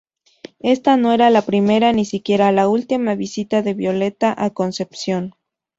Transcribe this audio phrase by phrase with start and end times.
[0.63, 5.35] Ésta no era la primera ni sería la última visita de Violeta a Concepción.